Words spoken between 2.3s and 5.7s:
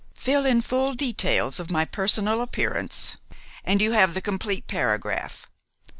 appearance, and you have the complete paragraph.